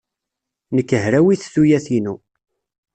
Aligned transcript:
Nekk 0.75 0.91
hrawit 1.03 1.41
tuyat-inu. 1.53 2.15